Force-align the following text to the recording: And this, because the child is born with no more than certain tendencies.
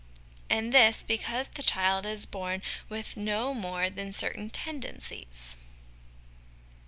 And 0.49 0.71
this, 0.73 1.03
because 1.03 1.49
the 1.49 1.61
child 1.61 2.07
is 2.07 2.25
born 2.25 2.63
with 2.89 3.17
no 3.17 3.53
more 3.53 3.87
than 3.87 4.11
certain 4.11 4.49
tendencies. 4.49 5.55